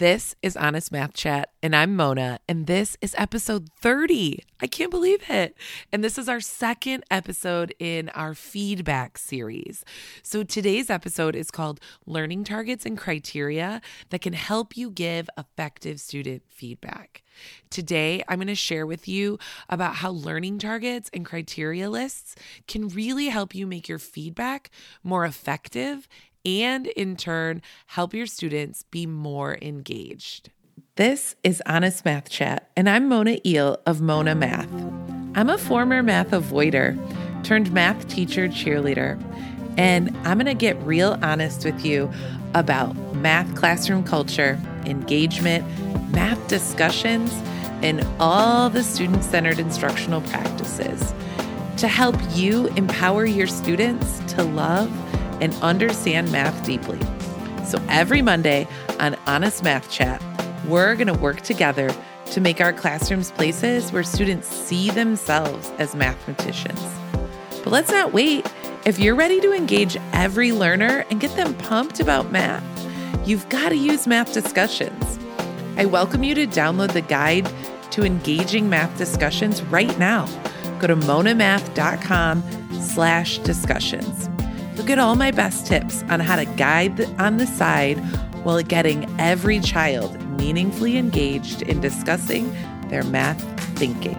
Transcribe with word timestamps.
This 0.00 0.34
is 0.40 0.56
Honest 0.56 0.90
Math 0.90 1.12
Chat, 1.12 1.50
and 1.62 1.76
I'm 1.76 1.94
Mona, 1.94 2.40
and 2.48 2.66
this 2.66 2.96
is 3.02 3.14
episode 3.18 3.68
30. 3.82 4.42
I 4.62 4.66
can't 4.66 4.90
believe 4.90 5.28
it. 5.28 5.54
And 5.92 6.02
this 6.02 6.16
is 6.16 6.26
our 6.26 6.40
second 6.40 7.04
episode 7.10 7.74
in 7.78 8.08
our 8.14 8.32
feedback 8.32 9.18
series. 9.18 9.84
So 10.22 10.42
today's 10.42 10.88
episode 10.88 11.36
is 11.36 11.50
called 11.50 11.80
Learning 12.06 12.44
Targets 12.44 12.86
and 12.86 12.96
Criteria 12.96 13.82
that 14.08 14.22
can 14.22 14.32
help 14.32 14.74
you 14.74 14.90
give 14.90 15.28
effective 15.36 16.00
student 16.00 16.44
feedback. 16.48 17.22
Today, 17.68 18.22
I'm 18.26 18.38
going 18.38 18.48
to 18.48 18.54
share 18.54 18.86
with 18.86 19.06
you 19.06 19.38
about 19.68 19.96
how 19.96 20.12
learning 20.12 20.60
targets 20.60 21.10
and 21.12 21.26
criteria 21.26 21.90
lists 21.90 22.34
can 22.66 22.88
really 22.88 23.28
help 23.28 23.54
you 23.54 23.66
make 23.66 23.88
your 23.88 23.98
feedback 23.98 24.70
more 25.04 25.26
effective 25.26 26.08
and 26.44 26.86
in 26.88 27.16
turn 27.16 27.62
help 27.86 28.14
your 28.14 28.26
students 28.26 28.84
be 28.90 29.06
more 29.06 29.58
engaged. 29.60 30.50
This 30.96 31.36
is 31.42 31.62
Honest 31.66 32.04
Math 32.04 32.28
Chat, 32.28 32.70
and 32.76 32.88
I'm 32.88 33.08
Mona 33.08 33.36
Iehl 33.38 33.78
of 33.86 34.00
Mona 34.00 34.34
Math. 34.34 34.70
I'm 35.34 35.48
a 35.48 35.56
former 35.56 36.02
math 36.02 36.30
avoider 36.30 36.98
turned 37.44 37.72
math 37.72 38.08
teacher 38.08 38.48
cheerleader, 38.48 39.18
and 39.78 40.14
I'm 40.24 40.38
going 40.38 40.46
to 40.46 40.54
get 40.54 40.76
real 40.82 41.18
honest 41.22 41.64
with 41.64 41.84
you 41.84 42.10
about 42.54 42.94
math 43.14 43.54
classroom 43.54 44.04
culture, 44.04 44.60
engagement, 44.84 45.64
math 46.10 46.48
discussions, 46.48 47.32
and 47.82 48.06
all 48.18 48.68
the 48.68 48.82
student 48.82 49.24
centered 49.24 49.58
instructional 49.58 50.20
practices 50.22 51.14
to 51.78 51.88
help 51.88 52.16
you 52.34 52.66
empower 52.76 53.24
your 53.24 53.46
students 53.46 54.18
to 54.34 54.42
love 54.42 54.90
and 55.40 55.54
understand 55.62 56.30
math 56.30 56.64
deeply. 56.64 57.00
So 57.64 57.80
every 57.88 58.22
Monday 58.22 58.66
on 58.98 59.16
Honest 59.26 59.62
Math 59.62 59.90
Chat, 59.90 60.22
we're 60.66 60.94
going 60.94 61.06
to 61.06 61.14
work 61.14 61.40
together 61.42 61.90
to 62.26 62.40
make 62.40 62.60
our 62.60 62.72
classrooms 62.72 63.30
places 63.32 63.92
where 63.92 64.02
students 64.02 64.48
see 64.48 64.90
themselves 64.90 65.70
as 65.78 65.94
mathematicians. 65.94 66.80
But 67.62 67.68
let's 67.68 67.90
not 67.90 68.12
wait. 68.12 68.50
If 68.86 68.98
you're 68.98 69.14
ready 69.14 69.40
to 69.40 69.52
engage 69.52 69.96
every 70.12 70.52
learner 70.52 71.04
and 71.10 71.20
get 71.20 71.34
them 71.36 71.54
pumped 71.54 72.00
about 72.00 72.32
math, 72.32 72.64
you've 73.26 73.48
got 73.48 73.70
to 73.70 73.76
use 73.76 74.06
math 74.06 74.32
discussions. 74.32 75.18
I 75.76 75.84
welcome 75.84 76.22
you 76.22 76.34
to 76.36 76.46
download 76.46 76.92
the 76.92 77.02
guide 77.02 77.50
to 77.90 78.04
engaging 78.04 78.70
math 78.70 78.96
discussions 78.96 79.62
right 79.64 79.98
now. 79.98 80.26
Go 80.78 80.86
to 80.86 80.96
monamath.com 80.96 82.42
slash 82.80 83.38
discussions. 83.38 84.29
Look 84.80 84.88
at 84.88 84.98
all 84.98 85.14
my 85.14 85.30
best 85.30 85.66
tips 85.66 86.02
on 86.04 86.20
how 86.20 86.36
to 86.36 86.46
guide 86.46 87.02
on 87.20 87.36
the 87.36 87.46
side 87.46 87.98
while 88.44 88.62
getting 88.62 89.04
every 89.20 89.60
child 89.60 90.18
meaningfully 90.38 90.96
engaged 90.96 91.60
in 91.60 91.82
discussing 91.82 92.50
their 92.88 93.04
math 93.04 93.42
thinking. 93.78 94.18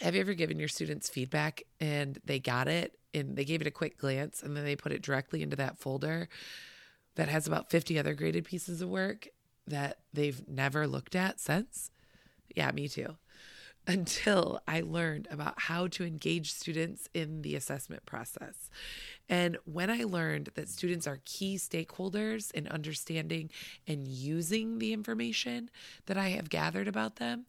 Have 0.00 0.16
you 0.16 0.20
ever 0.20 0.34
given 0.34 0.58
your 0.58 0.66
students 0.66 1.08
feedback 1.08 1.62
and 1.78 2.18
they 2.24 2.40
got 2.40 2.66
it 2.66 2.98
and 3.14 3.36
they 3.36 3.44
gave 3.44 3.60
it 3.60 3.68
a 3.68 3.70
quick 3.70 3.96
glance 3.96 4.42
and 4.42 4.56
then 4.56 4.64
they 4.64 4.74
put 4.74 4.90
it 4.90 5.00
directly 5.00 5.40
into 5.40 5.54
that 5.54 5.78
folder 5.78 6.28
that 7.14 7.28
has 7.28 7.46
about 7.46 7.70
50 7.70 8.00
other 8.00 8.14
graded 8.14 8.44
pieces 8.46 8.82
of 8.82 8.88
work 8.88 9.28
that 9.68 9.98
they've 10.12 10.42
never 10.48 10.88
looked 10.88 11.14
at 11.14 11.38
since? 11.38 11.92
Yeah, 12.56 12.72
me 12.72 12.88
too 12.88 13.16
until 13.88 14.60
I 14.68 14.82
learned 14.82 15.28
about 15.30 15.62
how 15.62 15.86
to 15.88 16.04
engage 16.04 16.52
students 16.52 17.08
in 17.14 17.40
the 17.40 17.56
assessment 17.56 18.04
process. 18.04 18.68
And 19.30 19.56
when 19.64 19.90
I 19.90 20.04
learned 20.04 20.50
that 20.54 20.68
students 20.68 21.06
are 21.06 21.20
key 21.24 21.56
stakeholders 21.56 22.52
in 22.52 22.68
understanding 22.68 23.50
and 23.86 24.06
using 24.06 24.78
the 24.78 24.92
information 24.92 25.70
that 26.04 26.18
I 26.18 26.28
have 26.28 26.50
gathered 26.50 26.86
about 26.86 27.16
them, 27.16 27.46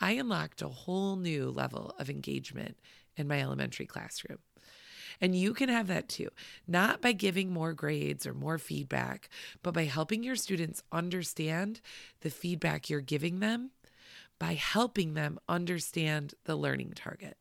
I 0.00 0.12
unlocked 0.12 0.62
a 0.62 0.68
whole 0.68 1.16
new 1.16 1.50
level 1.50 1.94
of 1.98 2.08
engagement 2.08 2.78
in 3.16 3.28
my 3.28 3.40
elementary 3.40 3.86
classroom. 3.86 4.38
And 5.20 5.34
you 5.34 5.54
can 5.54 5.68
have 5.68 5.88
that 5.88 6.08
too, 6.08 6.28
not 6.66 7.00
by 7.00 7.12
giving 7.12 7.52
more 7.52 7.72
grades 7.72 8.26
or 8.26 8.34
more 8.34 8.58
feedback, 8.58 9.28
but 9.62 9.72
by 9.72 9.84
helping 9.84 10.22
your 10.22 10.36
students 10.36 10.82
understand 10.90 11.80
the 12.20 12.30
feedback 12.30 12.88
you're 12.88 13.00
giving 13.00 13.40
them 13.40 13.70
by 14.38 14.54
helping 14.54 15.14
them 15.14 15.38
understand 15.48 16.34
the 16.44 16.56
learning 16.56 16.92
target. 16.94 17.36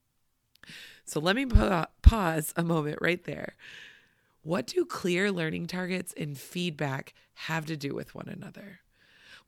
So 1.05 1.19
let 1.19 1.35
me 1.35 1.45
pa- 1.45 1.87
pause 2.01 2.53
a 2.55 2.63
moment 2.63 2.97
right 3.01 3.23
there. 3.23 3.55
What 4.41 4.67
do 4.67 4.85
clear 4.85 5.31
learning 5.31 5.67
targets 5.67 6.13
and 6.15 6.37
feedback 6.37 7.13
have 7.33 7.65
to 7.65 7.77
do 7.77 7.93
with 7.93 8.15
one 8.15 8.27
another? 8.27 8.81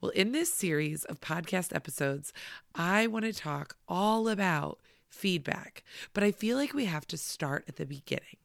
Well, 0.01 0.11
in 0.11 0.31
this 0.31 0.53
series 0.53 1.05
of 1.05 1.21
podcast 1.21 1.75
episodes, 1.75 2.33
I 2.75 3.07
want 3.07 3.25
to 3.25 3.33
talk 3.33 3.77
all 3.87 4.27
about 4.27 4.79
feedback, 5.09 5.83
but 6.13 6.23
I 6.23 6.31
feel 6.31 6.57
like 6.57 6.73
we 6.73 6.85
have 6.85 7.07
to 7.07 7.17
start 7.17 7.65
at 7.67 7.77
the 7.77 7.85
beginning. 7.85 8.37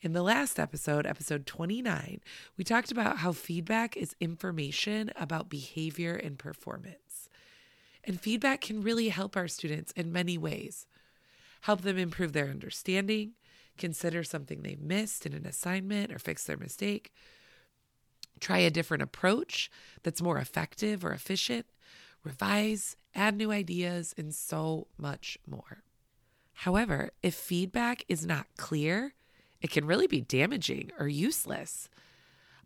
In 0.00 0.14
the 0.14 0.22
last 0.22 0.58
episode, 0.58 1.06
episode 1.06 1.44
29, 1.44 2.20
we 2.56 2.64
talked 2.64 2.90
about 2.90 3.18
how 3.18 3.32
feedback 3.32 3.96
is 3.96 4.16
information 4.20 5.10
about 5.16 5.50
behavior 5.50 6.14
and 6.14 6.38
performance. 6.38 7.09
And 8.04 8.20
feedback 8.20 8.62
can 8.62 8.82
really 8.82 9.08
help 9.08 9.36
our 9.36 9.48
students 9.48 9.92
in 9.92 10.12
many 10.12 10.38
ways. 10.38 10.86
Help 11.62 11.82
them 11.82 11.98
improve 11.98 12.32
their 12.32 12.48
understanding, 12.48 13.32
consider 13.76 14.24
something 14.24 14.62
they 14.62 14.76
missed 14.80 15.26
in 15.26 15.34
an 15.34 15.46
assignment 15.46 16.10
or 16.10 16.18
fix 16.18 16.44
their 16.44 16.56
mistake, 16.56 17.12
try 18.40 18.58
a 18.58 18.70
different 18.70 19.02
approach 19.02 19.70
that's 20.02 20.22
more 20.22 20.38
effective 20.38 21.04
or 21.04 21.12
efficient, 21.12 21.66
revise, 22.24 22.96
add 23.14 23.36
new 23.36 23.50
ideas, 23.50 24.14
and 24.16 24.34
so 24.34 24.86
much 24.96 25.38
more. 25.46 25.82
However, 26.54 27.10
if 27.22 27.34
feedback 27.34 28.04
is 28.08 28.26
not 28.26 28.46
clear, 28.56 29.14
it 29.60 29.70
can 29.70 29.86
really 29.86 30.06
be 30.06 30.20
damaging 30.20 30.90
or 30.98 31.08
useless. 31.08 31.88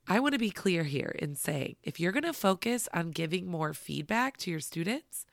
I 0.07 0.21
want 0.21 0.35
to 0.35 0.39
be 0.39 0.51
clear 0.51 0.85
here 0.85 1.15
in 1.19 1.35
saying 1.35 1.77
if 1.83 1.99
you're 1.99 2.13
going 2.13 2.25
to 2.25 2.35
focus 2.35 2.89
on 2.93 3.11
giving 3.11 3.47
more 3.47 3.73
feedback 3.73 4.37
to 4.39 4.51
your 4.51 4.61
students, 4.61 5.25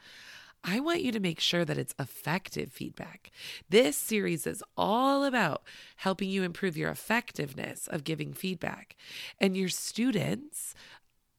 I 0.64 0.80
want 0.80 1.02
you 1.02 1.12
to 1.12 1.20
make 1.20 1.40
sure 1.40 1.66
that 1.66 1.78
it's 1.78 1.96
effective 2.00 2.72
feedback. 2.72 3.31
This 3.70 3.98
series 3.98 4.48
is 4.48 4.64
all 4.78 5.26
about 5.26 5.64
helping 5.98 6.30
you 6.30 6.44
improve 6.44 6.78
your 6.78 6.92
effectiveness 6.92 7.88
of 7.88 8.04
giving 8.04 8.34
feedback 8.34 8.96
and 9.40 9.58
your 9.58 9.70
students 9.70 10.76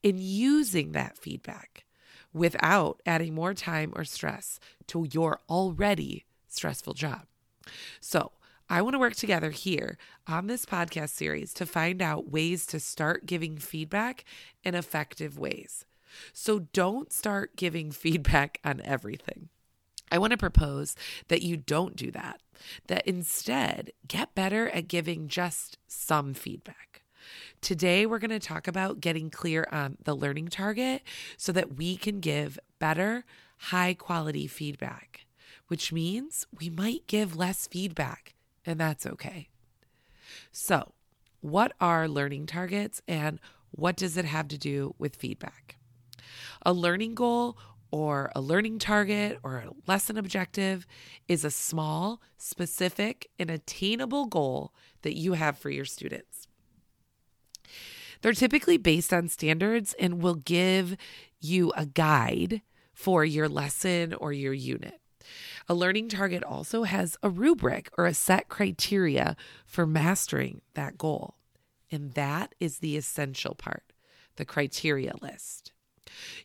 in 0.03 0.19
using 0.19 0.93
that 0.93 1.17
feedback 1.17 1.85
without 2.35 3.01
adding 3.07 3.35
more 3.35 3.55
time 3.55 3.93
or 3.95 4.05
stress 4.05 4.59
to 4.89 5.07
your 5.13 5.41
already 5.49 6.25
stressful 6.49 6.95
job. 6.95 7.27
So, 8.01 8.33
I 8.69 8.83
want 8.83 8.95
to 8.95 8.99
work 8.99 9.15
together 9.15 9.51
here 9.51 9.99
on 10.27 10.47
this 10.47 10.65
podcast 10.65 11.11
series 11.11 11.53
to 11.55 11.67
find 11.67 12.01
out 12.01 12.31
ways 12.31 12.67
to 12.67 12.81
start 12.81 13.27
giving 13.27 13.59
feedback 13.59 14.25
in 14.65 14.75
effective 14.75 15.39
ways. 15.39 15.85
So 16.33 16.61
don't 16.73 17.13
start 17.13 17.57
giving 17.57 17.91
feedback 17.93 18.59
on 18.65 18.81
everything. 18.85 19.49
I 20.11 20.19
want 20.19 20.33
to 20.33 20.37
propose 20.37 20.95
that 21.29 21.43
you 21.43 21.57
don't 21.57 21.97
do 21.97 22.11
that, 22.11 22.41
that 22.89 23.07
instead 23.07 23.93
get 24.07 24.35
better 24.35 24.69
at 24.69 24.89
giving 24.89 25.27
just 25.27 25.79
some 25.87 26.35
feedback. 26.35 27.03
Today, 27.63 28.05
we're 28.05 28.19
going 28.19 28.31
to 28.31 28.41
talk 28.41 28.67
about 28.67 29.01
getting 29.01 29.31
clear 29.31 29.67
on 29.71 29.97
the 30.03 30.15
learning 30.15 30.49
target 30.49 31.03
so 31.37 31.53
that 31.53 31.77
we 31.77 31.97
can 31.97 32.21
give 32.21 32.59
better, 32.79 33.25
high 33.59 33.95
quality 33.95 34.47
feedback, 34.47 35.25
which 35.69 35.93
means 35.93 36.47
we 36.59 36.69
might 36.69 37.07
give 37.07 37.37
less 37.37 37.67
feedback 37.69 38.32
and 38.65 38.79
that's 38.79 39.07
okay. 39.07 39.49
So, 40.51 40.93
what 41.41 41.73
are 41.81 42.09
learning 42.09 42.47
targets 42.47 43.03
and 43.09 43.41
what 43.71 43.97
does 43.97 44.17
it 44.17 44.25
have 44.25 44.49
to 44.49 44.59
do 44.59 44.95
with 44.99 45.17
feedback? 45.17 45.77
A 46.65 46.73
learning 46.73 47.15
goal 47.15 47.59
or 47.91 48.33
a 48.35 48.41
learning 48.41 48.79
target 48.79 49.39
or 49.43 49.59
a 49.59 49.71
lesson 49.87 50.17
objective 50.17 50.87
is 51.29 51.45
a 51.45 51.51
small, 51.51 52.23
specific, 52.39 53.29
and 53.39 53.51
attainable 53.51 54.27
goal 54.27 54.73
that 55.03 55.17
you 55.17 55.35
have 55.35 55.59
for 55.59 55.69
your 55.69 55.85
students. 55.85 56.47
They're 58.23 58.33
typically 58.33 58.79
based 58.79 59.13
on 59.13 59.29
standards 59.29 59.95
and 59.99 60.23
will 60.23 60.37
give 60.37 60.97
you 61.41 61.73
a 61.77 61.87
guide 61.87 62.63
for 62.95 63.25
your 63.25 63.49
lesson 63.49 64.15
or 64.15 64.33
your 64.33 64.55
unit. 64.55 65.02
A 65.69 65.75
learning 65.75 66.09
target 66.09 66.43
also 66.43 66.85
has 66.85 67.17
a 67.23 67.31
rubric 67.31 67.91
or 67.97 68.07
a 68.07 68.15
set 68.15 68.49
criteria 68.49 69.37
for 69.67 69.87
mastering 69.87 70.61
that 70.75 70.99
goal. 70.99 71.37
And 71.91 72.13
that 72.15 72.55
is 72.59 72.79
the 72.79 72.97
essential 72.97 73.55
part 73.55 73.85
the 74.37 74.45
criteria 74.47 75.13
list. 75.21 75.73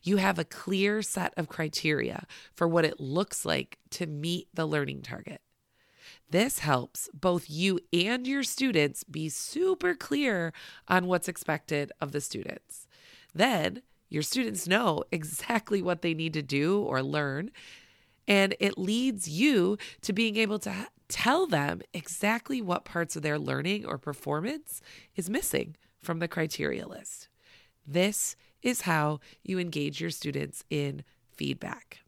You 0.02 0.18
have 0.18 0.38
a 0.38 0.44
clear 0.44 1.00
set 1.00 1.32
of 1.36 1.48
criteria 1.48 2.26
for 2.54 2.68
what 2.68 2.84
it 2.84 3.00
looks 3.00 3.44
like 3.44 3.78
to 3.90 4.06
meet 4.06 4.48
the 4.52 4.66
learning 4.66 5.02
target. 5.02 5.40
This 6.30 6.58
helps 6.58 7.08
both 7.14 7.48
you 7.48 7.80
and 7.92 8.26
your 8.26 8.42
students 8.42 9.04
be 9.04 9.28
super 9.28 9.94
clear 9.94 10.52
on 10.86 11.06
what's 11.06 11.28
expected 11.28 11.92
of 12.00 12.12
the 12.12 12.20
students. 12.20 12.86
Then 13.34 13.82
your 14.08 14.22
students 14.22 14.68
know 14.68 15.04
exactly 15.12 15.82
what 15.82 16.02
they 16.02 16.14
need 16.14 16.34
to 16.34 16.42
do 16.42 16.82
or 16.82 17.02
learn. 17.02 17.50
And 18.28 18.54
it 18.60 18.78
leads 18.78 19.28
you 19.28 19.78
to 20.02 20.12
being 20.12 20.36
able 20.36 20.60
to 20.60 20.86
tell 21.08 21.46
them 21.46 21.80
exactly 21.94 22.60
what 22.60 22.84
parts 22.84 23.16
of 23.16 23.22
their 23.22 23.38
learning 23.38 23.86
or 23.86 23.98
performance 23.98 24.80
is 25.16 25.30
missing 25.30 25.74
from 26.00 26.18
the 26.18 26.28
criteria 26.28 26.86
list. 26.86 27.28
This 27.86 28.36
is 28.62 28.82
how 28.82 29.20
you 29.42 29.58
engage 29.58 30.00
your 30.00 30.10
students 30.10 30.62
in 30.68 31.02
feedback. 31.32 32.00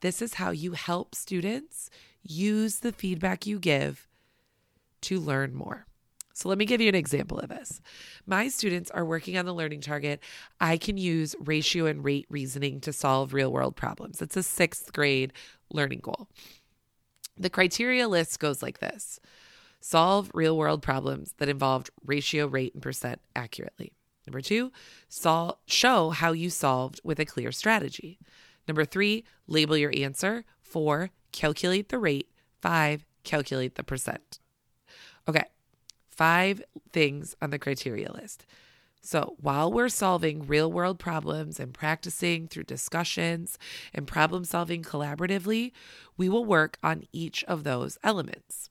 This 0.00 0.22
is 0.22 0.34
how 0.34 0.50
you 0.50 0.72
help 0.72 1.14
students 1.14 1.90
use 2.22 2.80
the 2.80 2.92
feedback 2.92 3.46
you 3.46 3.58
give 3.58 4.08
to 5.02 5.18
learn 5.18 5.54
more. 5.54 5.86
So 6.34 6.48
let 6.48 6.58
me 6.58 6.64
give 6.64 6.80
you 6.80 6.88
an 6.88 6.94
example 6.94 7.38
of 7.38 7.48
this. 7.48 7.80
My 8.26 8.48
students 8.48 8.90
are 8.90 9.04
working 9.04 9.36
on 9.36 9.44
the 9.44 9.54
learning 9.54 9.80
target. 9.80 10.20
I 10.60 10.76
can 10.76 10.96
use 10.96 11.34
ratio 11.40 11.86
and 11.86 12.04
rate 12.04 12.26
reasoning 12.30 12.80
to 12.80 12.92
solve 12.92 13.34
real 13.34 13.52
world 13.52 13.76
problems. 13.76 14.22
It's 14.22 14.36
a 14.36 14.42
sixth 14.42 14.92
grade 14.92 15.32
learning 15.70 16.00
goal. 16.00 16.28
The 17.36 17.50
criteria 17.50 18.08
list 18.08 18.38
goes 18.40 18.62
like 18.62 18.78
this 18.78 19.18
solve 19.80 20.30
real 20.32 20.56
world 20.56 20.80
problems 20.80 21.34
that 21.38 21.48
involved 21.48 21.90
ratio, 22.04 22.46
rate, 22.46 22.72
and 22.74 22.82
percent 22.82 23.20
accurately. 23.34 23.92
Number 24.26 24.40
two, 24.40 24.70
sol- 25.08 25.58
show 25.66 26.10
how 26.10 26.32
you 26.32 26.50
solved 26.50 27.00
with 27.02 27.18
a 27.18 27.24
clear 27.24 27.50
strategy. 27.50 28.20
Number 28.68 28.84
three, 28.84 29.24
label 29.48 29.76
your 29.76 29.92
answer. 29.96 30.44
Four, 30.60 31.10
calculate 31.32 31.88
the 31.88 31.98
rate. 31.98 32.28
Five, 32.60 33.04
calculate 33.24 33.74
the 33.74 33.82
percent. 33.82 34.38
Okay, 35.26 35.44
five 36.16 36.62
things 36.92 37.34
on 37.42 37.50
the 37.50 37.58
criteria 37.58 38.12
list. 38.12 38.46
So 39.04 39.34
while 39.40 39.72
we're 39.72 39.88
solving 39.88 40.46
real 40.46 40.70
world 40.70 41.00
problems 41.00 41.58
and 41.58 41.74
practicing 41.74 42.46
through 42.46 42.64
discussions 42.64 43.58
and 43.92 44.06
problem 44.06 44.44
solving 44.44 44.82
collaboratively, 44.84 45.72
we 46.16 46.28
will 46.28 46.44
work 46.44 46.78
on 46.84 47.04
each 47.12 47.42
of 47.44 47.64
those 47.64 47.98
elements. 48.04 48.70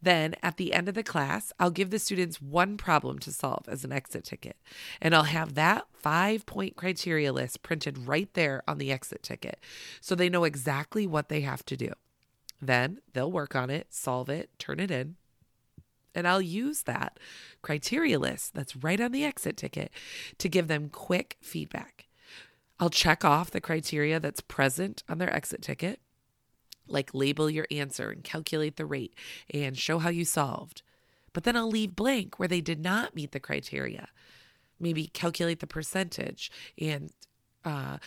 Then 0.00 0.34
at 0.42 0.56
the 0.58 0.72
end 0.72 0.88
of 0.88 0.94
the 0.94 1.02
class, 1.02 1.52
I'll 1.58 1.70
give 1.70 1.90
the 1.90 1.98
students 1.98 2.42
one 2.42 2.76
problem 2.76 3.18
to 3.20 3.32
solve 3.32 3.64
as 3.68 3.84
an 3.84 3.92
exit 3.92 4.24
ticket. 4.24 4.56
And 5.00 5.14
I'll 5.14 5.24
have 5.24 5.54
that 5.54 5.86
five 5.92 6.46
point 6.46 6.76
criteria 6.76 7.32
list 7.32 7.62
printed 7.62 8.06
right 8.06 8.32
there 8.34 8.62
on 8.68 8.78
the 8.78 8.92
exit 8.92 9.22
ticket 9.22 9.58
so 10.00 10.14
they 10.14 10.28
know 10.28 10.44
exactly 10.44 11.06
what 11.06 11.28
they 11.28 11.40
have 11.40 11.64
to 11.66 11.76
do. 11.76 11.92
Then 12.60 12.98
they'll 13.12 13.32
work 13.32 13.54
on 13.54 13.70
it, 13.70 13.88
solve 13.90 14.28
it, 14.28 14.50
turn 14.58 14.80
it 14.80 14.90
in. 14.90 15.16
And 16.18 16.26
I'll 16.26 16.42
use 16.42 16.82
that 16.82 17.20
criteria 17.62 18.18
list 18.18 18.52
that's 18.52 18.74
right 18.74 19.00
on 19.00 19.12
the 19.12 19.22
exit 19.24 19.56
ticket 19.56 19.92
to 20.38 20.48
give 20.48 20.66
them 20.66 20.88
quick 20.88 21.36
feedback. 21.40 22.08
I'll 22.80 22.90
check 22.90 23.24
off 23.24 23.52
the 23.52 23.60
criteria 23.60 24.18
that's 24.18 24.40
present 24.40 25.04
on 25.08 25.18
their 25.18 25.32
exit 25.32 25.62
ticket 25.62 26.00
like 26.88 27.14
label 27.14 27.48
your 27.48 27.68
answer 27.70 28.10
and 28.10 28.24
calculate 28.24 28.74
the 28.74 28.84
rate 28.84 29.14
and 29.54 29.78
show 29.78 30.00
how 30.00 30.08
you 30.08 30.24
solved. 30.24 30.82
But 31.32 31.44
then 31.44 31.56
I'll 31.56 31.70
leave 31.70 31.94
blank 31.94 32.40
where 32.40 32.48
they 32.48 32.60
did 32.60 32.82
not 32.82 33.14
meet 33.14 33.30
the 33.30 33.38
criteria. 33.38 34.08
Maybe 34.80 35.06
calculate 35.06 35.60
the 35.60 35.68
percentage 35.68 36.50
and 36.80 37.12
uh, 37.64 37.98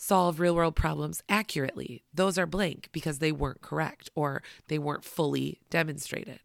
solve 0.00 0.38
real 0.38 0.54
world 0.54 0.76
problems 0.76 1.22
accurately. 1.28 2.04
Those 2.14 2.38
are 2.38 2.46
blank 2.46 2.88
because 2.92 3.18
they 3.18 3.32
weren't 3.32 3.60
correct 3.60 4.08
or 4.14 4.42
they 4.68 4.78
weren't 4.78 5.04
fully 5.04 5.60
demonstrated. 5.70 6.38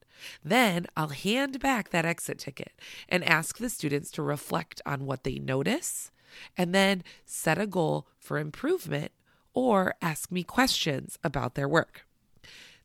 Then 0.44 0.88
I'll 0.97 1.09
hand 1.09 1.59
back 1.59 1.89
that 1.89 2.03
exit 2.03 2.39
ticket 2.39 2.73
and 3.07 3.23
ask 3.23 3.59
the 3.59 3.69
students 3.69 4.09
to 4.11 4.23
reflect 4.23 4.81
on 4.85 5.05
what 5.05 5.23
they 5.23 5.35
notice 5.35 6.11
and 6.57 6.73
then 6.73 7.03
set 7.25 7.59
a 7.59 7.67
goal 7.67 8.07
for 8.17 8.39
improvement 8.39 9.11
or 9.53 9.94
ask 10.01 10.31
me 10.31 10.41
questions 10.44 11.19
about 11.23 11.53
their 11.53 11.69
work. 11.69 12.07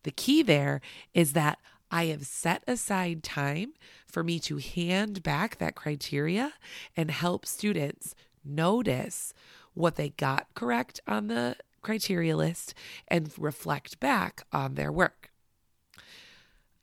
The 0.03 0.11
key 0.11 0.43
there 0.43 0.83
is 1.15 1.33
that 1.33 1.59
I 1.91 2.07
have 2.07 2.27
set 2.27 2.63
aside 2.67 3.23
time 3.23 3.73
for 4.07 4.23
me 4.23 4.39
to 4.41 4.59
hand 4.59 5.23
back 5.23 5.57
that 5.57 5.75
criteria 5.75 6.53
and 6.95 7.11
help 7.11 7.47
students 7.47 8.15
notice 8.45 9.33
what 9.79 9.97
they 9.97 10.11
got 10.11 10.47
correct 10.55 11.01
on 11.07 11.29
the 11.29 11.57
criteria 11.83 12.37
list 12.37 12.75
and 13.07 13.33
reflect 13.39 14.01
back 14.01 14.45
on 14.53 14.75
their 14.75 14.91
work. 14.91 15.31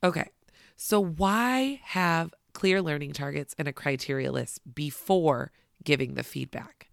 Okay, 0.03 0.29
so 0.75 1.03
why 1.03 1.81
have 1.83 2.33
clear 2.53 2.81
learning 2.81 3.11
targets 3.11 3.53
and 3.57 3.67
a 3.67 3.73
criteria 3.73 4.31
list 4.31 4.61
before 4.73 5.51
giving 5.83 6.13
the 6.13 6.23
feedback? 6.23 6.89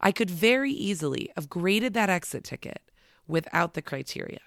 I 0.00 0.12
could 0.12 0.30
very 0.30 0.72
easily 0.72 1.30
have 1.36 1.48
graded 1.48 1.94
that 1.94 2.10
exit 2.10 2.44
ticket 2.44 2.80
without 3.26 3.74
the 3.74 3.82
criteria. 3.82 4.40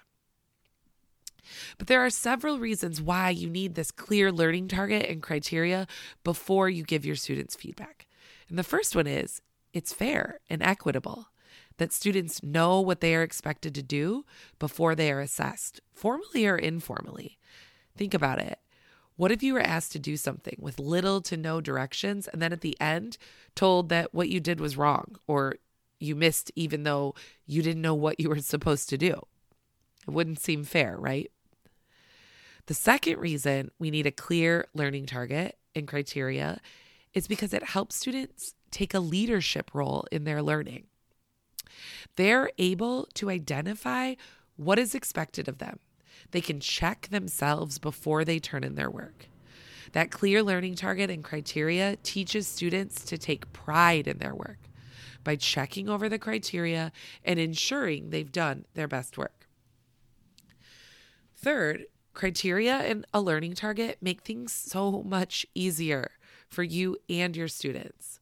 But 1.78 1.86
there 1.86 2.04
are 2.04 2.10
several 2.10 2.58
reasons 2.58 3.00
why 3.00 3.30
you 3.30 3.48
need 3.48 3.74
this 3.74 3.90
clear 3.90 4.32
learning 4.32 4.68
target 4.68 5.06
and 5.08 5.22
criteria 5.22 5.86
before 6.24 6.68
you 6.68 6.82
give 6.82 7.06
your 7.06 7.16
students 7.16 7.54
feedback. 7.54 8.06
And 8.48 8.58
the 8.58 8.64
first 8.64 8.96
one 8.96 9.06
is 9.06 9.42
it's 9.76 9.92
fair 9.92 10.40
and 10.48 10.62
equitable 10.62 11.28
that 11.76 11.92
students 11.92 12.42
know 12.42 12.80
what 12.80 13.02
they 13.02 13.14
are 13.14 13.22
expected 13.22 13.74
to 13.74 13.82
do 13.82 14.24
before 14.58 14.94
they 14.94 15.12
are 15.12 15.20
assessed, 15.20 15.82
formally 15.92 16.46
or 16.46 16.56
informally. 16.56 17.38
Think 17.94 18.14
about 18.14 18.40
it. 18.40 18.58
What 19.16 19.30
if 19.30 19.42
you 19.42 19.52
were 19.52 19.60
asked 19.60 19.92
to 19.92 19.98
do 19.98 20.16
something 20.16 20.56
with 20.58 20.78
little 20.78 21.20
to 21.22 21.36
no 21.36 21.60
directions 21.60 22.26
and 22.26 22.40
then 22.40 22.54
at 22.54 22.62
the 22.62 22.80
end 22.80 23.18
told 23.54 23.90
that 23.90 24.14
what 24.14 24.30
you 24.30 24.40
did 24.40 24.60
was 24.60 24.78
wrong 24.78 25.16
or 25.26 25.56
you 26.00 26.16
missed 26.16 26.50
even 26.56 26.84
though 26.84 27.14
you 27.46 27.60
didn't 27.60 27.82
know 27.82 27.94
what 27.94 28.18
you 28.18 28.30
were 28.30 28.40
supposed 28.40 28.88
to 28.88 28.96
do? 28.96 29.20
It 30.08 30.10
wouldn't 30.10 30.40
seem 30.40 30.64
fair, 30.64 30.96
right? 30.98 31.30
The 32.64 32.74
second 32.74 33.18
reason 33.18 33.70
we 33.78 33.90
need 33.90 34.06
a 34.06 34.10
clear 34.10 34.68
learning 34.72 35.04
target 35.04 35.58
and 35.74 35.86
criteria 35.86 36.60
is 37.16 37.26
because 37.26 37.52
it 37.54 37.64
helps 37.64 37.96
students 37.96 38.54
take 38.70 38.92
a 38.94 39.00
leadership 39.00 39.70
role 39.74 40.06
in 40.12 40.24
their 40.24 40.42
learning. 40.42 40.84
They're 42.14 42.50
able 42.58 43.08
to 43.14 43.30
identify 43.30 44.14
what 44.56 44.78
is 44.78 44.94
expected 44.94 45.48
of 45.48 45.58
them 45.58 45.80
they 46.30 46.40
can 46.40 46.60
check 46.60 47.08
themselves 47.10 47.78
before 47.78 48.24
they 48.24 48.38
turn 48.38 48.64
in 48.64 48.74
their 48.74 48.90
work. 48.90 49.28
That 49.92 50.10
clear 50.10 50.42
learning 50.42 50.74
target 50.74 51.10
and 51.10 51.22
criteria 51.22 51.96
teaches 52.02 52.46
students 52.46 53.04
to 53.04 53.18
take 53.18 53.52
pride 53.52 54.08
in 54.08 54.18
their 54.18 54.34
work 54.34 54.58
by 55.22 55.36
checking 55.36 55.88
over 55.88 56.08
the 56.08 56.18
criteria 56.18 56.92
and 57.24 57.38
ensuring 57.38 58.10
they've 58.10 58.32
done 58.32 58.64
their 58.74 58.88
best 58.88 59.16
work. 59.16 59.46
Third, 61.36 61.84
criteria 62.12 62.78
and 62.78 63.06
a 63.12 63.20
learning 63.20 63.54
target 63.54 63.98
make 64.00 64.22
things 64.22 64.52
so 64.52 65.02
much 65.02 65.46
easier 65.54 66.10
for 66.48 66.62
you 66.62 66.96
and 67.08 67.36
your 67.36 67.48
students. 67.48 68.20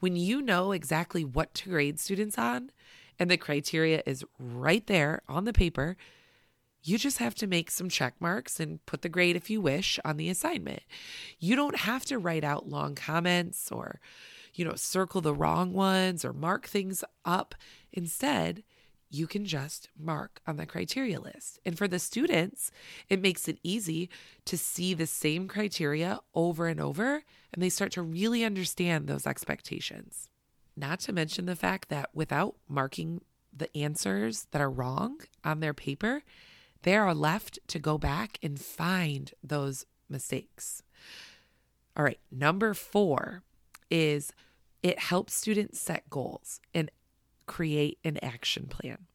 When 0.00 0.16
you 0.16 0.40
know 0.40 0.72
exactly 0.72 1.24
what 1.24 1.54
to 1.54 1.70
grade 1.70 2.00
students 2.00 2.38
on 2.38 2.70
and 3.18 3.30
the 3.30 3.36
criteria 3.36 4.02
is 4.06 4.24
right 4.38 4.86
there 4.86 5.22
on 5.28 5.44
the 5.44 5.52
paper, 5.52 5.96
you 6.82 6.96
just 6.96 7.18
have 7.18 7.34
to 7.36 7.46
make 7.46 7.70
some 7.70 7.90
check 7.90 8.14
marks 8.20 8.58
and 8.58 8.84
put 8.86 9.02
the 9.02 9.08
grade 9.08 9.36
if 9.36 9.50
you 9.50 9.60
wish 9.60 9.98
on 10.04 10.16
the 10.16 10.30
assignment. 10.30 10.82
You 11.38 11.54
don't 11.54 11.76
have 11.76 12.04
to 12.06 12.18
write 12.18 12.44
out 12.44 12.68
long 12.68 12.94
comments 12.94 13.70
or, 13.70 14.00
you 14.54 14.64
know, 14.64 14.74
circle 14.74 15.20
the 15.20 15.34
wrong 15.34 15.74
ones 15.74 16.24
or 16.24 16.32
mark 16.32 16.66
things 16.66 17.04
up. 17.24 17.54
Instead, 17.92 18.62
you 19.10 19.26
can 19.26 19.44
just 19.44 19.88
mark 19.98 20.40
on 20.46 20.56
the 20.56 20.66
criteria 20.66 21.20
list. 21.20 21.58
And 21.66 21.76
for 21.76 21.88
the 21.88 21.98
students, 21.98 22.70
it 23.08 23.20
makes 23.20 23.48
it 23.48 23.58
easy 23.62 24.08
to 24.44 24.56
see 24.56 24.94
the 24.94 25.06
same 25.06 25.48
criteria 25.48 26.20
over 26.34 26.68
and 26.68 26.80
over, 26.80 27.24
and 27.52 27.62
they 27.62 27.68
start 27.68 27.92
to 27.92 28.02
really 28.02 28.44
understand 28.44 29.06
those 29.06 29.26
expectations. 29.26 30.28
Not 30.76 31.00
to 31.00 31.12
mention 31.12 31.46
the 31.46 31.56
fact 31.56 31.88
that 31.88 32.10
without 32.14 32.54
marking 32.68 33.20
the 33.52 33.76
answers 33.76 34.46
that 34.52 34.62
are 34.62 34.70
wrong 34.70 35.18
on 35.44 35.58
their 35.58 35.74
paper, 35.74 36.22
they 36.82 36.96
are 36.96 37.14
left 37.14 37.58
to 37.66 37.78
go 37.78 37.98
back 37.98 38.38
and 38.42 38.60
find 38.60 39.32
those 39.42 39.86
mistakes. 40.08 40.82
All 41.96 42.04
right, 42.04 42.20
number 42.30 42.72
four 42.74 43.42
is 43.90 44.32
it 44.82 44.98
helps 44.98 45.34
students 45.34 45.80
set 45.80 46.08
goals 46.08 46.60
and 46.72 46.90
create 47.50 47.98
an 48.04 48.16
action 48.22 48.66
plan. 48.66 49.06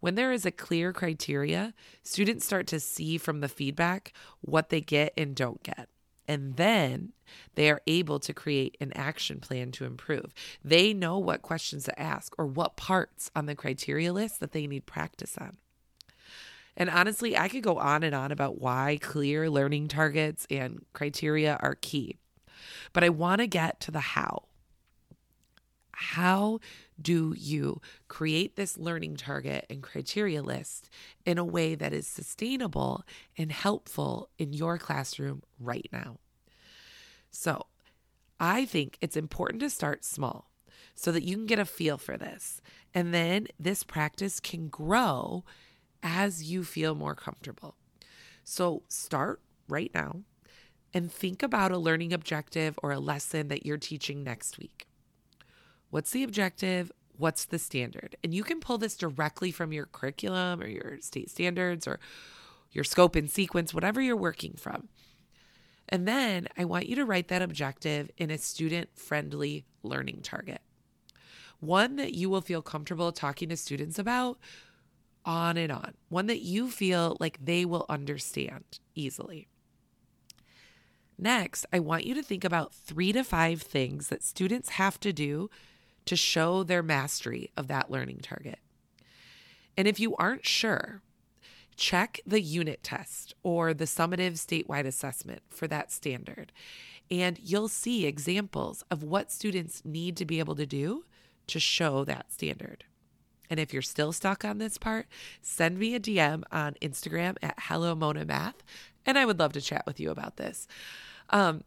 When 0.00 0.14
there 0.14 0.32
is 0.32 0.46
a 0.46 0.50
clear 0.50 0.92
criteria, 0.92 1.74
students 2.02 2.44
start 2.44 2.66
to 2.68 2.80
see 2.80 3.18
from 3.18 3.40
the 3.40 3.48
feedback 3.48 4.12
what 4.40 4.70
they 4.70 4.80
get 4.80 5.12
and 5.16 5.34
don't 5.34 5.62
get. 5.62 5.88
And 6.28 6.56
then 6.56 7.12
they 7.56 7.68
are 7.70 7.82
able 7.86 8.20
to 8.20 8.32
create 8.32 8.76
an 8.80 8.92
action 8.94 9.40
plan 9.40 9.72
to 9.72 9.84
improve. 9.84 10.32
They 10.64 10.94
know 10.94 11.18
what 11.18 11.42
questions 11.42 11.84
to 11.84 12.00
ask 12.00 12.32
or 12.38 12.46
what 12.46 12.76
parts 12.76 13.30
on 13.34 13.46
the 13.46 13.56
criteria 13.56 14.12
list 14.12 14.40
that 14.40 14.52
they 14.52 14.66
need 14.66 14.86
practice 14.86 15.36
on. 15.36 15.56
And 16.76 16.88
honestly, 16.88 17.36
I 17.36 17.48
could 17.48 17.62
go 17.62 17.78
on 17.78 18.02
and 18.02 18.14
on 18.14 18.32
about 18.32 18.60
why 18.60 18.98
clear 19.02 19.50
learning 19.50 19.88
targets 19.88 20.46
and 20.48 20.84
criteria 20.92 21.58
are 21.60 21.74
key. 21.74 22.16
But 22.92 23.04
I 23.04 23.08
want 23.08 23.40
to 23.40 23.46
get 23.46 23.80
to 23.80 23.90
the 23.90 24.00
how. 24.00 24.44
how 25.92 26.60
do 27.00 27.34
you 27.36 27.80
create 28.08 28.56
this 28.56 28.78
learning 28.78 29.16
target 29.16 29.66
and 29.70 29.82
criteria 29.82 30.42
list 30.42 30.90
in 31.24 31.38
a 31.38 31.44
way 31.44 31.74
that 31.74 31.92
is 31.92 32.06
sustainable 32.06 33.04
and 33.36 33.50
helpful 33.50 34.28
in 34.38 34.52
your 34.52 34.78
classroom 34.78 35.42
right 35.58 35.88
now? 35.92 36.18
So, 37.30 37.66
I 38.38 38.64
think 38.64 38.98
it's 39.00 39.16
important 39.16 39.60
to 39.60 39.70
start 39.70 40.04
small 40.04 40.50
so 40.94 41.12
that 41.12 41.22
you 41.22 41.36
can 41.36 41.46
get 41.46 41.58
a 41.58 41.64
feel 41.64 41.96
for 41.96 42.16
this. 42.16 42.60
And 42.92 43.14
then 43.14 43.46
this 43.58 43.84
practice 43.84 44.40
can 44.40 44.68
grow 44.68 45.44
as 46.02 46.42
you 46.42 46.64
feel 46.64 46.94
more 46.94 47.14
comfortable. 47.14 47.76
So, 48.44 48.82
start 48.88 49.40
right 49.68 49.90
now 49.94 50.22
and 50.92 51.10
think 51.10 51.42
about 51.42 51.72
a 51.72 51.78
learning 51.78 52.12
objective 52.12 52.78
or 52.82 52.92
a 52.92 52.98
lesson 52.98 53.48
that 53.48 53.64
you're 53.64 53.78
teaching 53.78 54.22
next 54.22 54.58
week. 54.58 54.86
What's 55.92 56.12
the 56.12 56.22
objective? 56.22 56.90
What's 57.18 57.44
the 57.44 57.58
standard? 57.58 58.16
And 58.24 58.32
you 58.32 58.44
can 58.44 58.60
pull 58.60 58.78
this 58.78 58.96
directly 58.96 59.50
from 59.50 59.74
your 59.74 59.84
curriculum 59.84 60.62
or 60.62 60.66
your 60.66 60.96
state 61.02 61.28
standards 61.28 61.86
or 61.86 62.00
your 62.70 62.82
scope 62.82 63.14
and 63.14 63.30
sequence, 63.30 63.74
whatever 63.74 64.00
you're 64.00 64.16
working 64.16 64.54
from. 64.54 64.88
And 65.90 66.08
then 66.08 66.48
I 66.56 66.64
want 66.64 66.88
you 66.88 66.96
to 66.96 67.04
write 67.04 67.28
that 67.28 67.42
objective 67.42 68.10
in 68.16 68.30
a 68.30 68.38
student 68.38 68.88
friendly 68.94 69.66
learning 69.82 70.20
target, 70.22 70.62
one 71.60 71.96
that 71.96 72.14
you 72.14 72.30
will 72.30 72.40
feel 72.40 72.62
comfortable 72.62 73.12
talking 73.12 73.50
to 73.50 73.56
students 73.58 73.98
about 73.98 74.38
on 75.26 75.58
and 75.58 75.70
on, 75.70 75.92
one 76.08 76.26
that 76.28 76.40
you 76.40 76.70
feel 76.70 77.18
like 77.20 77.44
they 77.44 77.66
will 77.66 77.84
understand 77.90 78.64
easily. 78.94 79.46
Next, 81.18 81.66
I 81.70 81.80
want 81.80 82.06
you 82.06 82.14
to 82.14 82.22
think 82.22 82.44
about 82.44 82.72
three 82.72 83.12
to 83.12 83.22
five 83.22 83.60
things 83.60 84.08
that 84.08 84.22
students 84.22 84.70
have 84.70 84.98
to 85.00 85.12
do 85.12 85.50
to 86.06 86.16
show 86.16 86.62
their 86.62 86.82
mastery 86.82 87.50
of 87.56 87.68
that 87.68 87.90
learning 87.90 88.20
target. 88.22 88.58
And 89.76 89.88
if 89.88 89.98
you 90.00 90.14
aren't 90.16 90.46
sure, 90.46 91.00
check 91.76 92.20
the 92.26 92.40
unit 92.40 92.82
test 92.82 93.34
or 93.42 93.72
the 93.72 93.84
summative 93.84 94.34
statewide 94.34 94.86
assessment 94.86 95.42
for 95.48 95.66
that 95.68 95.90
standard. 95.90 96.52
And 97.10 97.38
you'll 97.42 97.68
see 97.68 98.06
examples 98.06 98.84
of 98.90 99.02
what 99.02 99.32
students 99.32 99.82
need 99.84 100.16
to 100.18 100.24
be 100.24 100.38
able 100.38 100.54
to 100.56 100.66
do 100.66 101.04
to 101.48 101.60
show 101.60 102.04
that 102.04 102.32
standard. 102.32 102.84
And 103.50 103.60
if 103.60 103.72
you're 103.72 103.82
still 103.82 104.12
stuck 104.12 104.44
on 104.44 104.58
this 104.58 104.78
part, 104.78 105.06
send 105.42 105.78
me 105.78 105.94
a 105.94 106.00
DM 106.00 106.42
on 106.50 106.74
Instagram 106.80 107.36
at 107.42 107.54
Hello 107.58 107.94
Mona 107.94 108.24
Math, 108.24 108.62
and 109.04 109.18
I 109.18 109.26
would 109.26 109.38
love 109.38 109.52
to 109.52 109.60
chat 109.60 109.84
with 109.86 110.00
you 110.00 110.10
about 110.10 110.36
this. 110.36 110.66
Um, 111.30 111.62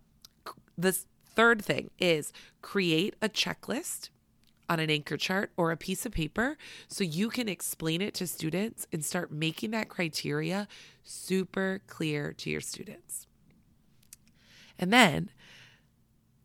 the 0.77 0.93
third 1.35 1.63
thing 1.63 1.91
is 1.99 2.33
create 2.61 3.15
a 3.21 3.29
checklist 3.29 4.09
on 4.69 4.79
an 4.79 4.89
anchor 4.89 5.17
chart 5.17 5.51
or 5.57 5.71
a 5.71 5.77
piece 5.77 6.05
of 6.05 6.11
paper 6.11 6.57
so 6.87 7.03
you 7.03 7.29
can 7.29 7.47
explain 7.47 8.01
it 8.01 8.13
to 8.15 8.27
students 8.27 8.87
and 8.91 9.03
start 9.03 9.31
making 9.31 9.71
that 9.71 9.89
criteria 9.89 10.67
super 11.03 11.81
clear 11.87 12.33
to 12.33 12.49
your 12.49 12.61
students. 12.61 13.27
And 14.77 14.91
then, 14.91 15.29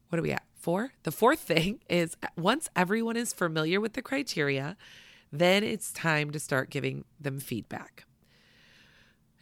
what 0.08 0.18
are 0.18 0.22
we 0.22 0.32
at? 0.32 0.44
Four? 0.54 0.92
The 1.04 1.12
fourth 1.12 1.40
thing 1.40 1.80
is 1.88 2.16
once 2.36 2.68
everyone 2.76 3.16
is 3.16 3.32
familiar 3.32 3.80
with 3.80 3.94
the 3.94 4.02
criteria, 4.02 4.76
then 5.32 5.64
it's 5.64 5.92
time 5.92 6.30
to 6.32 6.38
start 6.38 6.70
giving 6.70 7.04
them 7.18 7.40
feedback. 7.40 8.04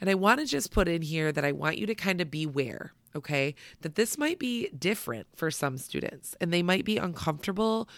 And 0.00 0.08
I 0.08 0.14
want 0.14 0.40
to 0.40 0.47
just 0.47 0.70
put 0.70 0.88
in 0.88 1.02
here 1.02 1.32
that 1.32 1.44
I 1.44 1.52
want 1.52 1.78
you 1.78 1.87
to 1.87 1.94
kind 1.94 2.20
of 2.20 2.30
beware, 2.30 2.92
okay, 3.16 3.54
that 3.80 3.97
this 3.97 4.16
might 4.16 4.38
be 4.38 4.68
different 4.68 5.26
for 5.35 5.50
some 5.50 5.76
students 5.76 6.37
and 6.40 6.52
they 6.52 6.62
might 6.62 6.85
be 6.85 6.99
uncomfortable 6.99 7.88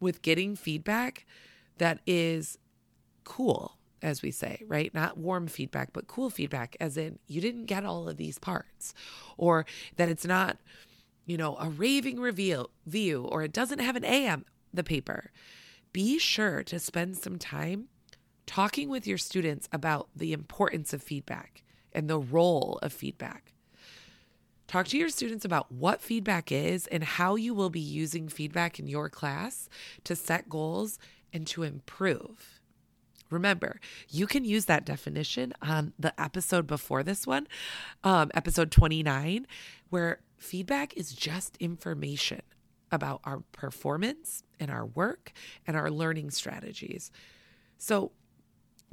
with 0.00 0.22
getting 0.22 0.56
feedback 0.56 1.26
that 1.78 2.00
is 2.06 2.58
cool, 3.24 3.76
as 4.02 4.22
we 4.22 4.30
say, 4.30 4.62
right? 4.66 4.92
Not 4.94 5.18
warm 5.18 5.46
feedback, 5.46 5.92
but 5.92 6.06
cool 6.06 6.30
feedback, 6.30 6.76
as 6.80 6.96
in 6.96 7.18
you 7.26 7.40
didn't 7.40 7.66
get 7.66 7.84
all 7.84 8.08
of 8.08 8.16
these 8.16 8.38
parts, 8.38 8.94
or 9.36 9.66
that 9.96 10.08
it's 10.08 10.24
not, 10.24 10.58
you 11.26 11.36
know, 11.36 11.56
a 11.56 11.68
raving 11.68 12.20
reveal 12.20 12.70
view, 12.86 13.22
or 13.22 13.42
it 13.42 13.52
doesn't 13.52 13.80
have 13.80 13.96
an 13.96 14.04
A 14.04 14.28
on 14.28 14.44
the 14.72 14.84
paper. 14.84 15.30
Be 15.92 16.18
sure 16.18 16.62
to 16.64 16.78
spend 16.78 17.16
some 17.16 17.38
time 17.38 17.88
talking 18.46 18.88
with 18.88 19.06
your 19.06 19.18
students 19.18 19.68
about 19.72 20.08
the 20.16 20.32
importance 20.32 20.92
of 20.92 21.02
feedback 21.02 21.62
and 21.92 22.08
the 22.08 22.18
role 22.18 22.78
of 22.82 22.92
feedback. 22.92 23.52
Talk 24.68 24.86
to 24.88 24.98
your 24.98 25.08
students 25.08 25.46
about 25.46 25.72
what 25.72 26.02
feedback 26.02 26.52
is 26.52 26.86
and 26.88 27.02
how 27.02 27.36
you 27.36 27.54
will 27.54 27.70
be 27.70 27.80
using 27.80 28.28
feedback 28.28 28.78
in 28.78 28.86
your 28.86 29.08
class 29.08 29.66
to 30.04 30.14
set 30.14 30.50
goals 30.50 30.98
and 31.32 31.46
to 31.46 31.62
improve. 31.62 32.60
Remember, 33.30 33.80
you 34.10 34.26
can 34.26 34.44
use 34.44 34.66
that 34.66 34.84
definition 34.84 35.54
on 35.62 35.94
the 35.98 36.18
episode 36.20 36.66
before 36.66 37.02
this 37.02 37.26
one, 37.26 37.48
um, 38.04 38.30
episode 38.34 38.70
29, 38.70 39.46
where 39.88 40.20
feedback 40.36 40.94
is 40.98 41.12
just 41.12 41.56
information 41.58 42.42
about 42.92 43.22
our 43.24 43.40
performance 43.52 44.42
and 44.60 44.70
our 44.70 44.84
work 44.84 45.32
and 45.66 45.78
our 45.78 45.90
learning 45.90 46.30
strategies. 46.30 47.10
So, 47.78 48.12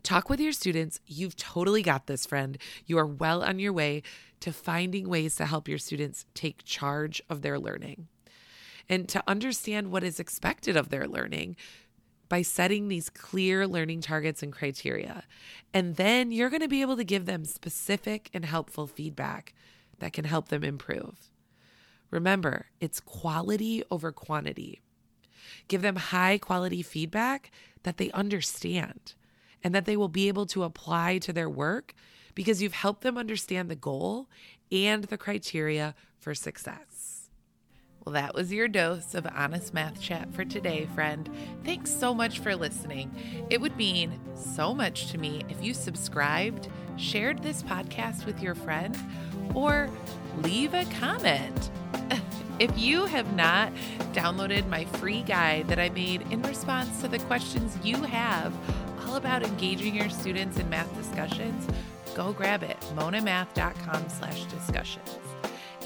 talk 0.06 0.30
with 0.30 0.40
your 0.40 0.54
students. 0.54 1.00
You've 1.06 1.36
totally 1.36 1.82
got 1.82 2.08
this, 2.08 2.26
friend. 2.26 2.58
You 2.86 2.98
are 2.98 3.06
well 3.06 3.44
on 3.44 3.60
your 3.60 3.74
way 3.74 4.04
to 4.40 4.54
finding 4.54 5.10
ways 5.10 5.36
to 5.38 5.46
help 5.46 5.68
your 5.68 5.78
students 5.78 6.26
take 6.34 6.64
charge 6.64 7.22
of 7.30 7.42
their 7.42 7.60
learning 7.60 8.08
and 8.88 9.10
to 9.10 9.24
understand 9.28 9.92
what 9.92 10.04
is 10.04 10.20
expected 10.20 10.78
of 10.78 10.90
their 10.90 11.08
learning 11.08 11.56
by 12.30 12.42
setting 12.42 12.88
these 12.88 13.10
clear 13.10 13.68
learning 13.68 14.02
targets 14.02 14.42
and 14.42 14.54
criteria. 14.54 15.24
And 15.74 15.96
then 15.96 16.32
you're 16.32 16.50
going 16.50 16.62
to 16.62 16.68
be 16.68 16.82
able 16.82 16.98
to 16.98 17.04
give 17.04 17.26
them 17.26 17.46
specific 17.46 18.30
and 18.34 18.46
helpful 18.46 18.88
feedback 18.88 19.54
that 20.00 20.14
can 20.14 20.26
help 20.26 20.50
them 20.50 20.64
improve. 20.64 21.32
Remember, 22.12 22.68
it's 22.80 23.00
quality 23.00 23.84
over 23.92 24.12
quantity. 24.12 24.82
Give 25.68 25.82
them 25.82 25.96
high 25.96 26.38
quality 26.38 26.82
feedback 26.82 27.52
that 27.84 27.98
they 27.98 28.12
understand 28.12 29.16
and 29.66 29.74
that 29.74 29.86
they 29.86 29.98
will 29.98 30.08
be 30.08 30.28
able 30.28 30.46
to 30.46 30.64
apply 30.64 31.18
to 31.18 31.34
their 31.34 31.50
work 31.50 31.96
because 32.36 32.62
you've 32.62 32.74
helped 32.74 33.02
them 33.02 33.18
understand 33.18 33.68
the 33.68 33.76
goal 33.76 34.30
and 34.72 35.06
the 35.06 35.18
criteria 35.18 35.96
for 36.20 36.36
success. 36.36 37.32
Well, 38.06 38.14
that 38.14 38.36
was 38.36 38.54
your 38.54 38.68
dose 38.68 39.16
of 39.16 39.26
honest 39.36 39.74
math 39.74 40.00
chat 40.00 40.32
for 40.36 40.46
today, 40.46 40.88
friend. 40.94 41.28
Thanks 41.64 41.90
so 41.90 42.14
much 42.14 42.38
for 42.38 42.56
listening. 42.56 43.12
It 43.50 43.60
would 43.60 43.76
mean 43.76 44.20
so 44.36 44.76
much 44.76 45.12
to 45.12 45.18
me 45.18 45.42
if 45.50 45.64
you 45.64 45.74
subscribed, 45.74 46.68
shared 46.96 47.42
this 47.42 47.64
podcast 47.64 48.28
with 48.28 48.44
your 48.44 48.54
friend, 48.54 48.96
or 49.56 49.90
leave 50.44 50.76
a 50.76 50.86
comment. 51.00 51.72
If 52.58 52.78
you 52.78 53.04
have 53.04 53.36
not 53.36 53.74
downloaded 54.14 54.70
my 54.70 54.86
free 54.86 55.24
guide 55.24 55.68
that 55.68 55.78
I 55.78 55.90
made 55.90 56.22
in 56.32 56.42
response 56.44 57.02
to 57.02 57.10
the 57.10 57.20
questions 57.20 57.78
you 57.84 57.98
have 57.98 58.54
about 59.16 59.44
engaging 59.44 59.96
your 59.96 60.10
students 60.10 60.58
in 60.58 60.70
math 60.70 60.94
discussions, 60.96 61.68
go 62.16 62.34
grab 62.34 62.64
it, 62.64 62.80
monamath.com 62.96 64.10
slash 64.10 64.46
discussions. 64.46 65.10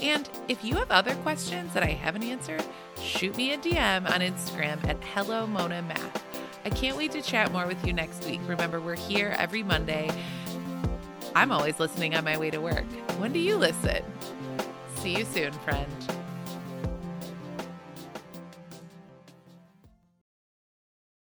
And 0.00 0.28
if 0.48 0.64
you 0.64 0.76
have 0.76 0.90
other 0.90 1.14
questions 1.16 1.74
that 1.74 1.82
I 1.82 1.90
haven't 1.90 2.22
answered, 2.22 2.64
shoot 3.02 3.36
me 3.36 3.52
a 3.52 3.58
DM 3.58 4.10
on 4.10 4.20
Instagram 4.20 4.82
at 4.88 5.02
Hello 5.14 5.46
Mona 5.46 5.82
Math. 5.82 6.24
I 6.64 6.70
can't 6.70 6.96
wait 6.96 7.12
to 7.12 7.22
chat 7.22 7.52
more 7.52 7.66
with 7.66 7.86
you 7.86 7.92
next 7.92 8.24
week. 8.24 8.40
Remember, 8.46 8.80
we're 8.80 8.96
here 8.96 9.34
every 9.38 9.62
Monday. 9.62 10.10
I'm 11.34 11.52
always 11.52 11.78
listening 11.78 12.14
on 12.14 12.24
my 12.24 12.38
way 12.38 12.50
to 12.50 12.60
work. 12.60 12.84
When 13.18 13.32
do 13.32 13.38
you 13.38 13.56
listen? 13.56 14.02
See 14.96 15.16
you 15.16 15.24
soon, 15.24 15.52
friend. 15.52 15.90